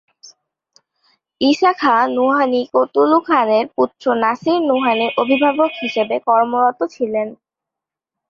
[1.41, 7.27] ঈসা খান নুহানী কুতলুখানের পুত্র নাসির নুহানীর অভিভাবক হিসেবে কর্মরত ছিলেন।